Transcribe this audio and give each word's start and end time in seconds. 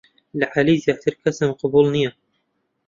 لە 0.39 0.45
عەلی 0.53 0.77
زیاتر 0.83 1.13
کەسم 1.23 1.49
قەبووڵ 1.59 1.87
نییە. 1.95 2.11